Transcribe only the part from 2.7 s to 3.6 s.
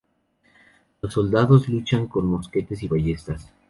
y ballestas.